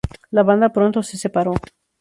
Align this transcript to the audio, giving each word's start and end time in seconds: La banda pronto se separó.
La 0.31 0.41
banda 0.41 0.69
pronto 0.73 1.03
se 1.03 1.15
separó. 1.19 1.53